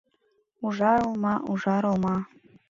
Ужар 0.65 0.99
олма, 1.07 1.33
ужар 1.51 1.83
олма 1.91 2.15